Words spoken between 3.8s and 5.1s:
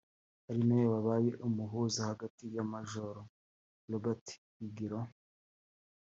Robert Higiro